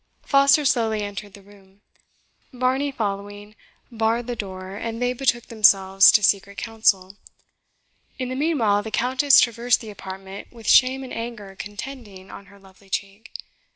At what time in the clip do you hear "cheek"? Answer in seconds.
12.89-13.31